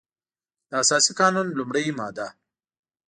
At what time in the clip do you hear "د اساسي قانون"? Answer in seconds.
0.69-1.47